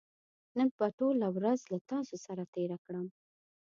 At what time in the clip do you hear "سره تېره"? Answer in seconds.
2.25-2.77